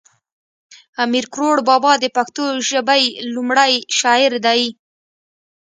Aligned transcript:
امیر 1.03 1.25
کړوړ 1.33 1.57
بابا 1.69 1.93
د 1.99 2.05
پښتو 2.15 2.43
ژبی 2.69 3.03
لومړی 3.35 3.73
شاعر 3.99 4.31
دی 4.45 4.61